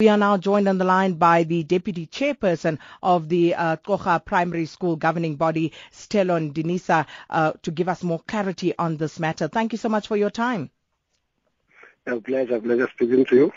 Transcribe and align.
We 0.00 0.08
are 0.08 0.18
now 0.18 0.36
joined 0.38 0.66
on 0.66 0.78
the 0.78 0.84
line 0.84 1.12
by 1.12 1.44
the 1.44 1.62
Deputy 1.62 2.08
Chairperson 2.08 2.80
of 3.00 3.28
the 3.28 3.54
uh, 3.54 3.76
Qhorha 3.76 4.24
Primary 4.24 4.66
School 4.66 4.96
governing 4.96 5.36
body, 5.36 5.72
Sithelo 5.92 6.50
Ndinisa, 6.50 7.06
uh, 7.30 7.52
to 7.62 7.70
give 7.70 7.88
us 7.88 8.02
more 8.02 8.18
clarity 8.18 8.76
on 8.76 8.96
this 8.96 9.20
matter. 9.20 9.46
Thank 9.46 9.70
you 9.70 9.78
so 9.78 9.88
much 9.88 10.08
for 10.08 10.16
your 10.16 10.30
time. 10.30 10.70
A 12.08 12.16
pleasure, 12.16 12.60
pleasure 12.60 12.90
speaking 12.92 13.24
to 13.26 13.36
you. 13.36 13.52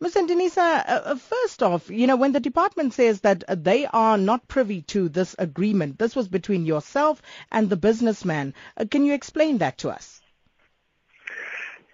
Mr. 0.00 0.24
Ndinisa, 0.24 0.88
uh, 0.88 1.02
uh, 1.04 1.16
first 1.16 1.60
off, 1.64 1.90
you 1.90 2.06
know, 2.06 2.14
when 2.14 2.30
the 2.30 2.38
department 2.38 2.92
says 2.94 3.22
that 3.22 3.42
they 3.48 3.86
are 3.86 4.16
not 4.16 4.46
privy 4.46 4.82
to 4.82 5.08
this 5.08 5.34
agreement, 5.36 5.98
this 5.98 6.14
was 6.14 6.28
between 6.28 6.64
yourself 6.64 7.20
and 7.50 7.68
the 7.68 7.76
businessman. 7.76 8.54
Uh, 8.76 8.84
can 8.88 9.04
you 9.04 9.14
explain 9.14 9.58
that 9.58 9.78
to 9.78 9.88
us? 9.90 10.20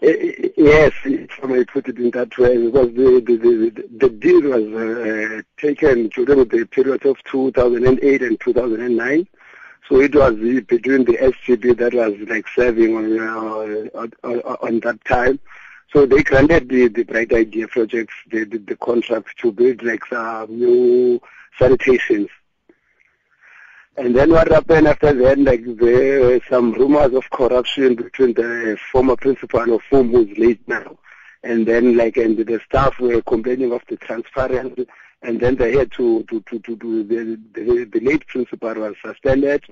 Yes, 0.05 0.93
if 1.05 1.31
I 1.45 1.47
may 1.47 1.65
put 1.65 1.87
it 1.89 1.97
in 1.97 2.11
that 2.11 2.37
way, 2.37 2.57
because 2.57 2.93
the 2.95 3.23
the, 3.25 3.37
the, 3.37 3.89
the 3.99 4.09
deal 4.09 4.41
was 4.41 4.65
uh, 4.75 5.43
taken 5.59 6.09
during 6.09 6.45
the 6.49 6.67
period 6.67 7.07
of 7.07 7.23
2008 7.31 8.23
and 8.23 8.41
2009. 8.41 9.29
So 9.89 10.01
it 10.01 10.15
was 10.15 10.35
between 10.35 11.05
the 11.05 11.19
SGB 11.19 11.77
that 11.79 11.95
was 11.95 12.15
like 12.29 12.49
serving 12.49 12.97
on, 12.97 13.21
uh, 13.21 14.09
on, 14.25 14.41
on 14.41 14.81
that 14.81 15.05
time. 15.05 15.39
So 15.93 16.05
they 16.05 16.23
granted 16.25 16.69
the, 16.69 16.89
the 16.89 17.05
Bright 17.05 17.33
Idea 17.33 17.69
projects 17.69 18.15
the, 18.29 18.45
the, 18.45 18.59
the 18.59 18.77
contract 18.77 19.39
to 19.39 19.53
build 19.53 19.85
like 19.85 20.05
some 20.07 20.59
new 20.59 21.21
sanitations. 21.61 22.29
And 23.97 24.17
then 24.17 24.31
what 24.31 24.51
happened 24.51 24.89
after 24.89 25.13
that, 25.13 25.39
like 25.39 25.65
there 25.77 26.21
were 26.21 26.41
some 26.49 26.73
rumors 26.73 27.13
of 27.15 27.29
corruption 27.31 27.95
between 27.95 28.33
the 28.33 28.79
former 28.91 29.17
principal 29.17 29.75
of 29.75 29.83
whom 29.91 30.11
who's 30.11 30.37
late 30.39 30.67
now. 30.67 30.99
And 31.43 31.67
then 31.67 31.97
like, 31.97 32.17
and 32.17 32.37
the 32.37 32.61
staff 32.65 32.99
were 32.99 33.21
complaining 33.23 33.73
of 33.73 33.83
the 33.89 33.97
transparency 33.97 34.87
and 35.23 35.39
then 35.41 35.57
they 35.57 35.77
had 35.77 35.93
to, 35.93 36.25
to, 36.25 36.41
to, 36.41 36.59
to 36.61 36.77
do, 36.77 37.05
the, 37.05 37.39
the, 37.53 37.85
the 37.85 38.01
late 38.01 38.27
principal 38.27 38.75
was 38.75 38.95
suspended 39.05 39.63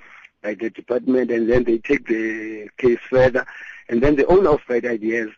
by 0.43 0.55
the 0.55 0.71
department 0.71 1.31
and 1.31 1.51
then 1.51 1.65
they 1.65 1.79
take 1.79 2.07
the 2.07 2.69
case 2.77 2.99
further. 3.09 3.47
And 3.89 4.03
then 4.03 4.17
the 4.17 4.27
owner 4.27 4.51
of 4.51 4.61
Bright 4.67 4.85
Ideas 4.85 5.31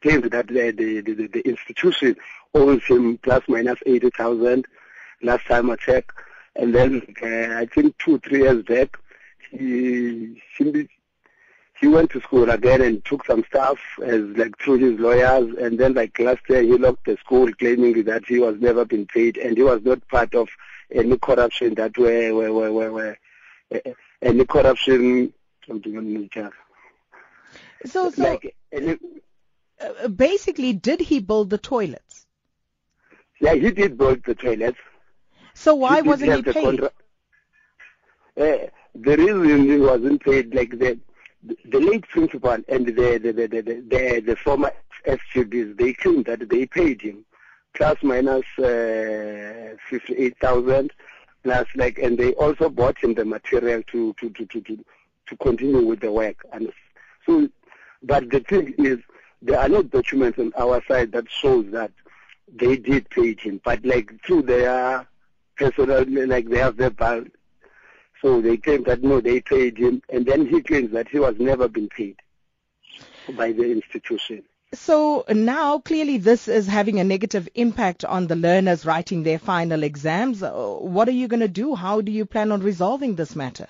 claimed 0.00 0.24
that 0.24 0.48
the, 0.48 0.70
the, 0.70 1.00
the, 1.00 1.26
the 1.28 1.40
institution 1.48 2.16
owes 2.54 2.84
him 2.84 3.18
plus 3.18 3.42
minus 3.48 3.78
80,000 3.86 4.66
last 5.22 5.46
time 5.46 5.70
I 5.70 5.76
checked. 5.76 6.12
And 6.56 6.74
then 6.74 7.02
uh, 7.22 7.58
I 7.58 7.66
think 7.66 7.96
two, 7.98 8.18
three 8.18 8.40
years 8.40 8.62
back, 8.64 8.98
he, 9.50 10.42
he 10.56 10.88
he 11.80 11.88
went 11.88 12.10
to 12.10 12.20
school 12.20 12.48
again 12.48 12.80
and 12.80 13.04
took 13.04 13.26
some 13.26 13.44
stuff 13.44 13.80
as 14.04 14.20
like 14.36 14.56
through 14.58 14.78
his 14.78 15.00
lawyers. 15.00 15.52
And 15.58 15.78
then 15.78 15.94
like 15.94 16.16
last 16.20 16.42
year, 16.48 16.62
he 16.62 16.76
locked 16.78 17.06
the 17.06 17.16
school, 17.16 17.52
claiming 17.54 18.04
that 18.04 18.24
he 18.24 18.38
was 18.38 18.60
never 18.60 18.84
been 18.84 19.06
paid 19.06 19.36
and 19.36 19.56
he 19.56 19.64
was 19.64 19.82
not 19.82 20.06
part 20.06 20.34
of 20.34 20.48
any 20.92 21.18
corruption 21.18 21.74
that 21.74 21.98
were 21.98 22.32
were 22.32 22.52
were, 22.52 22.72
were, 22.72 22.92
were 22.92 23.18
uh, 23.74 23.78
any 24.20 24.44
corruption. 24.44 25.32
something 25.66 26.30
So, 27.86 28.10
so 28.10 28.22
like, 28.22 28.54
any, 28.70 28.98
uh, 29.80 30.08
basically, 30.08 30.72
did 30.72 31.00
he 31.00 31.18
build 31.18 31.50
the 31.50 31.58
toilets? 31.58 32.26
Yeah, 33.40 33.54
he 33.54 33.72
did 33.72 33.98
build 33.98 34.22
the 34.24 34.36
toilets. 34.36 34.78
So 35.54 35.74
why 35.74 35.96
he 35.96 36.02
wasn't 36.02 36.34
he 36.46 36.52
paid? 36.52 36.64
Contra- 36.64 36.92
uh, 38.36 38.56
the 38.94 39.16
reason 39.16 39.64
he 39.64 39.78
wasn't 39.78 40.22
paid, 40.22 40.54
like 40.54 40.78
the 40.78 40.98
the 41.64 41.80
late 41.80 42.06
principal 42.08 42.56
and 42.68 42.86
the 42.86 42.92
the 42.92 43.18
the 43.18 43.46
the, 43.48 43.62
the, 43.62 44.22
the 44.26 44.36
former 44.36 44.72
SGBs, 45.06 45.76
they 45.76 45.92
claimed 45.92 46.26
that 46.26 46.48
they 46.48 46.66
paid 46.66 47.02
him 47.02 47.24
plus 47.74 47.98
minus 48.02 48.44
uh, 48.58 49.76
fifty 49.88 50.14
eight 50.16 50.38
thousand 50.38 50.92
plus 51.42 51.66
like, 51.74 51.98
and 51.98 52.18
they 52.18 52.32
also 52.34 52.68
bought 52.68 52.98
him 52.98 53.14
the 53.14 53.24
material 53.24 53.82
to 53.90 54.14
to 54.14 54.30
to 54.30 54.46
to 54.46 54.60
to, 54.60 54.84
to 55.26 55.36
continue 55.38 55.84
with 55.84 56.00
the 56.00 56.12
work. 56.12 56.44
And 56.52 56.72
so, 57.26 57.48
but 58.02 58.30
the 58.30 58.40
thing 58.40 58.74
is, 58.78 58.98
there 59.40 59.58
are 59.58 59.68
no 59.68 59.82
documents 59.82 60.38
on 60.38 60.52
our 60.56 60.82
side 60.86 61.12
that 61.12 61.30
shows 61.30 61.66
that 61.72 61.90
they 62.54 62.76
did 62.76 63.08
pay 63.10 63.34
him, 63.34 63.60
but 63.64 63.84
like 63.84 64.12
through 64.24 64.42
their 64.42 65.06
personal, 65.70 66.26
like 66.26 66.48
they 66.48 66.58
have 66.58 66.76
their 66.76 66.90
bank. 66.90 67.32
So 68.20 68.40
they 68.40 68.56
claim 68.56 68.84
that 68.84 69.02
no, 69.02 69.20
they 69.20 69.40
paid 69.40 69.78
him, 69.78 70.02
and 70.08 70.24
then 70.24 70.46
he 70.46 70.62
claims 70.62 70.92
that 70.92 71.08
he 71.08 71.18
was 71.18 71.34
never 71.38 71.68
been 71.68 71.88
paid 71.88 72.16
by 73.36 73.52
the 73.52 73.70
institution. 73.70 74.44
So 74.74 75.24
now 75.28 75.80
clearly 75.80 76.16
this 76.18 76.48
is 76.48 76.66
having 76.66 76.98
a 76.98 77.04
negative 77.04 77.48
impact 77.54 78.04
on 78.04 78.26
the 78.28 78.36
learners 78.36 78.86
writing 78.86 79.22
their 79.22 79.38
final 79.38 79.82
exams. 79.82 80.42
Uh, 80.42 80.52
what 80.80 81.08
are 81.08 81.12
you 81.12 81.28
going 81.28 81.40
to 81.40 81.48
do? 81.48 81.74
How 81.74 82.00
do 82.00 82.10
you 82.10 82.24
plan 82.24 82.52
on 82.52 82.62
resolving 82.62 83.16
this 83.16 83.36
matter? 83.36 83.66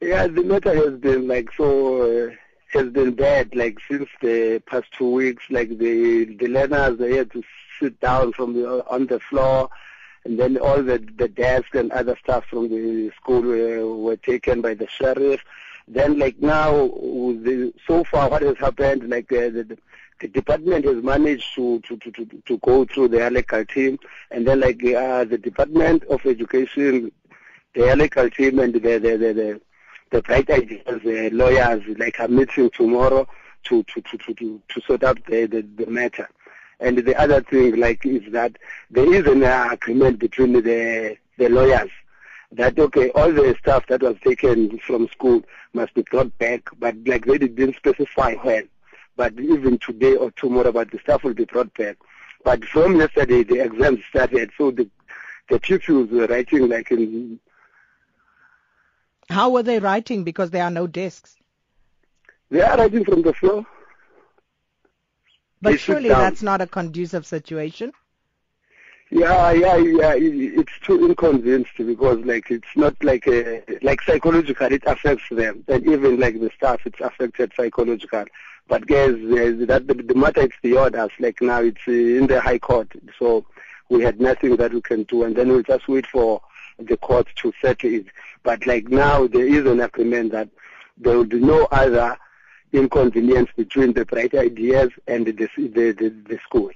Yeah, 0.00 0.26
the 0.26 0.42
matter 0.42 0.74
has 0.74 0.98
been 0.98 1.28
like 1.28 1.50
so 1.56 2.28
uh, 2.28 2.34
has 2.72 2.88
been 2.90 3.14
bad 3.14 3.54
like 3.54 3.78
since 3.88 4.08
the 4.20 4.62
past 4.66 4.86
two 4.96 5.10
weeks. 5.10 5.44
Like 5.50 5.68
the 5.68 6.24
the 6.24 6.48
learners 6.48 6.98
they 6.98 7.16
had 7.16 7.30
to 7.32 7.42
sit 7.78 8.00
down 8.00 8.32
from 8.32 8.54
the, 8.54 8.84
on 8.88 9.06
the 9.06 9.20
floor 9.20 9.70
and 10.28 10.38
then 10.38 10.58
all 10.58 10.82
the, 10.82 10.98
the 11.16 11.26
desks 11.26 11.70
and 11.72 11.90
other 11.90 12.14
stuff 12.22 12.44
from 12.50 12.68
the 12.68 13.10
school 13.16 13.40
were, 13.40 13.96
were 13.96 14.16
taken 14.18 14.60
by 14.60 14.74
the 14.74 14.86
sheriff. 14.86 15.40
Then 15.88 16.18
like 16.18 16.38
now, 16.38 16.70
the, 16.88 17.72
so 17.86 18.04
far 18.04 18.28
what 18.28 18.42
has 18.42 18.58
happened, 18.58 19.08
like 19.08 19.32
uh, 19.32 19.48
the, 19.48 19.78
the 20.20 20.28
department 20.28 20.84
has 20.84 21.02
managed 21.02 21.54
to, 21.54 21.80
to, 21.80 21.96
to, 21.96 22.10
to, 22.12 22.42
to 22.44 22.58
go 22.58 22.84
through 22.84 23.08
the 23.08 23.30
legal 23.30 23.64
team 23.64 23.98
and 24.30 24.46
then 24.46 24.60
like 24.60 24.84
uh, 24.84 25.24
the 25.24 25.38
Department 25.38 26.04
of 26.04 26.26
Education, 26.26 27.10
the 27.74 27.96
legal 27.96 28.28
team 28.28 28.58
and 28.58 28.74
the, 28.74 28.80
the, 28.80 28.98
the, 28.98 29.16
the, 29.16 29.60
the 30.10 30.22
bright 30.22 30.50
ideas, 30.50 31.00
the 31.04 31.30
lawyers 31.30 31.82
like 31.96 32.20
are 32.20 32.28
meeting 32.28 32.68
tomorrow 32.68 33.26
to, 33.64 33.82
to, 33.84 34.02
to, 34.02 34.18
to, 34.18 34.34
to, 34.34 34.62
to 34.68 34.80
sort 34.82 35.04
out 35.04 35.24
the, 35.24 35.46
the, 35.46 35.62
the 35.62 35.90
matter. 35.90 36.28
And 36.80 36.98
the 36.98 37.16
other 37.18 37.42
thing, 37.42 37.76
like, 37.76 38.06
is 38.06 38.22
that 38.32 38.56
there 38.90 39.12
is 39.12 39.26
an 39.26 39.42
agreement 39.42 40.18
between 40.18 40.52
the 40.52 41.16
the 41.36 41.48
lawyers 41.48 41.90
that 42.52 42.78
okay, 42.78 43.10
all 43.10 43.32
the 43.32 43.54
stuff 43.60 43.86
that 43.88 44.02
was 44.02 44.16
taken 44.24 44.78
from 44.78 45.08
school 45.08 45.42
must 45.72 45.94
be 45.94 46.02
brought 46.02 46.36
back, 46.38 46.62
but 46.78 46.94
like 47.06 47.26
they 47.26 47.38
didn't 47.38 47.76
specify 47.76 48.34
when. 48.36 48.68
But 49.16 49.38
even 49.38 49.78
today 49.78 50.14
or 50.14 50.30
tomorrow, 50.32 50.72
but 50.72 50.90
the 50.90 50.98
stuff 51.00 51.24
will 51.24 51.34
be 51.34 51.44
brought 51.44 51.72
back. 51.74 51.96
But 52.44 52.64
from 52.64 52.98
yesterday, 52.98 53.42
the 53.42 53.60
exams 53.60 54.00
started, 54.08 54.50
so 54.56 54.70
the 54.70 54.88
the 55.48 55.58
pupils 55.58 56.10
were 56.10 56.26
writing 56.26 56.68
like 56.68 56.90
in. 56.90 57.40
How 59.28 59.50
were 59.50 59.62
they 59.62 59.78
writing? 59.78 60.24
Because 60.24 60.50
there 60.50 60.64
are 60.64 60.70
no 60.70 60.86
desks. 60.86 61.36
They 62.50 62.62
are 62.62 62.78
writing 62.78 63.04
from 63.04 63.22
the 63.22 63.34
floor. 63.34 63.66
But 65.60 65.80
surely 65.80 66.08
that's 66.08 66.42
not 66.42 66.60
a 66.60 66.66
conducive 66.66 67.26
situation. 67.26 67.92
Yeah, 69.10 69.52
yeah, 69.52 69.76
yeah. 69.76 70.14
It's 70.16 70.78
too 70.82 71.06
inconvenienced 71.06 71.76
because 71.78 72.18
like 72.26 72.50
it's 72.50 72.76
not 72.76 72.94
like 73.02 73.26
a, 73.26 73.62
like 73.80 74.02
psychological. 74.02 74.70
It 74.70 74.82
affects 74.86 75.24
them, 75.30 75.64
and 75.66 75.86
even 75.86 76.20
like 76.20 76.38
the 76.38 76.50
staff, 76.54 76.82
it's 76.84 77.00
affected 77.00 77.52
psychological. 77.56 78.24
But 78.68 78.86
guys, 78.86 79.14
that 79.66 79.84
the, 79.86 79.94
the 79.94 80.14
matter 80.14 80.42
is 80.42 80.50
the 80.62 80.76
us. 80.76 81.10
Like 81.18 81.40
now, 81.40 81.62
it's 81.62 81.80
uh, 81.88 81.92
in 81.92 82.26
the 82.26 82.38
High 82.38 82.58
Court, 82.58 82.88
so 83.18 83.46
we 83.88 84.02
had 84.02 84.20
nothing 84.20 84.56
that 84.56 84.74
we 84.74 84.82
can 84.82 85.04
do, 85.04 85.24
and 85.24 85.34
then 85.34 85.48
we'll 85.48 85.62
just 85.62 85.88
wait 85.88 86.06
for 86.06 86.42
the 86.78 86.98
court 86.98 87.28
to 87.36 87.52
settle 87.62 87.94
it. 87.94 88.06
But 88.42 88.66
like 88.66 88.88
now, 88.88 89.26
there 89.26 89.46
is 89.46 89.64
an 89.64 89.80
agreement 89.80 90.32
that 90.32 90.50
there 90.98 91.16
will 91.16 91.24
be 91.24 91.40
no 91.40 91.66
other 91.70 92.18
inconvenience 92.72 93.50
between 93.56 93.92
the 93.92 94.04
bright 94.04 94.34
ideas 94.34 94.90
and 95.06 95.26
the, 95.26 95.32
the, 95.32 95.92
the, 95.92 96.08
the 96.28 96.38
school. 96.44 96.70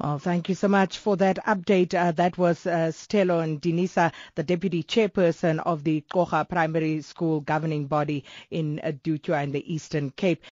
Well, 0.00 0.18
thank 0.18 0.48
you 0.48 0.54
so 0.54 0.66
much 0.66 0.96
for 0.96 1.14
that 1.18 1.44
update. 1.46 1.92
Uh, 1.92 2.12
that 2.12 2.38
was 2.38 2.64
uh, 2.64 2.90
Sithelo 2.90 3.44
Ndinisa, 3.44 4.12
the 4.34 4.42
deputy 4.42 4.82
chairperson 4.82 5.58
of 5.58 5.84
the 5.84 6.02
Qhorha 6.10 6.48
Primary 6.48 7.02
School 7.02 7.40
governing 7.40 7.84
body 7.84 8.24
in 8.50 8.80
uh, 8.82 8.92
in 9.04 9.52
the 9.52 9.62
Eastern 9.66 10.08
Cape. 10.12 10.42